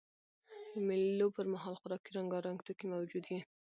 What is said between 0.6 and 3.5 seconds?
د مېلو پر مهال خوراکي رنګارنګ توکي موجود يي.